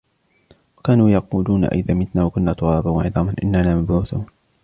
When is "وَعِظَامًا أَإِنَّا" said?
2.89-3.57